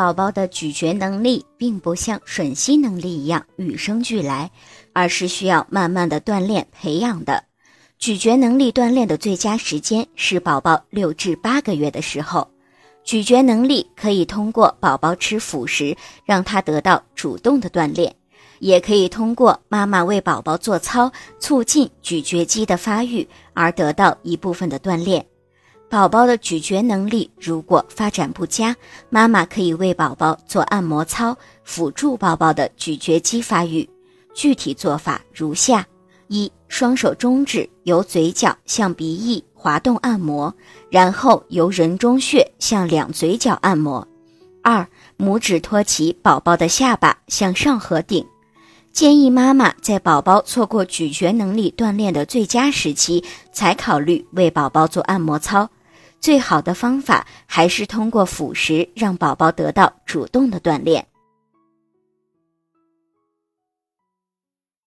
[0.00, 4.50] 宝宝的咀嚼能力并不像吮吸能力一样与生俱来，
[4.94, 7.44] 而是需要慢慢的锻炼培养的。
[7.98, 12.48] 咀嚼能力锻炼的最佳时间是宝宝六至八个月的时候。
[13.04, 15.94] 咀嚼能力可以通过宝宝吃辅食
[16.24, 18.10] 让他得到主动的锻炼，
[18.60, 25.22] 也可以通过妈妈为宝宝做操促进咀嚼肌的发育而得到一部分的锻炼。
[25.90, 28.76] 宝宝的咀嚼能力如果发展不佳，
[29.08, 33.90] 妈妈可以为宝宝做按摩操，辅助宝宝的咀嚼肌发育。
[34.32, 35.84] 具体做法如下：
[36.28, 40.54] 一、双手中指由嘴角向鼻翼滑动按摩，
[40.90, 44.06] 然后由人中穴向两嘴角按摩；
[44.62, 44.86] 二、
[45.18, 48.24] 拇指托起宝宝的下巴向上合顶。
[48.92, 55.68] 建议妈妈在宝宝错过咀嚼能力锻炼的最佳时期，才考虑为宝宝做按摩操。
[56.20, 61.09] 最好的方法还是通过辅食让宝宝得到主动的锻炼。